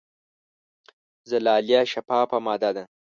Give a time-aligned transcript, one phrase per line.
[1.29, 2.83] زلالیه شفافه ماده ده.